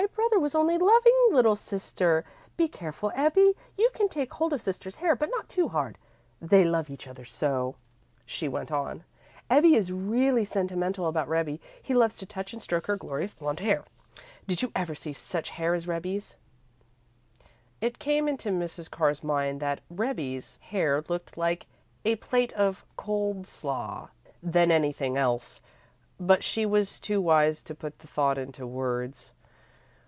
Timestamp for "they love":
6.41-6.89